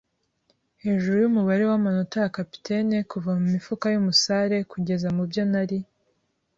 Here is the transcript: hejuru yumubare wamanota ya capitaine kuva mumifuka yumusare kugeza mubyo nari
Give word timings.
hejuru 0.83 1.15
yumubare 1.23 1.63
wamanota 1.71 2.15
ya 2.23 2.33
capitaine 2.37 2.97
kuva 3.11 3.29
mumifuka 3.39 3.85
yumusare 3.93 4.57
kugeza 4.71 5.07
mubyo 5.15 5.43
nari 5.51 5.79